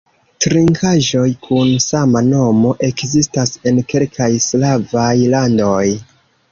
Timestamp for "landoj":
5.37-5.83